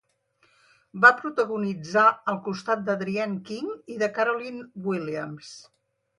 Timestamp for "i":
3.97-4.01